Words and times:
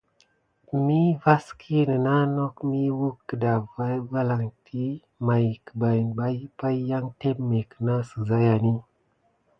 Midi 0.85 1.01
vas 1.23 1.49
kis 1.59 1.85
nina 1.89 2.15
nokt 2.35 2.59
miwuk 2.69 3.19
a 3.51 3.53
valankila 4.11 5.03
may 5.27 5.47
kiban 5.65 6.05
pay 6.59 6.77
yanki 6.89 7.13
temé 7.35 7.59
kina 7.71 7.95
sisayan. 8.09 8.65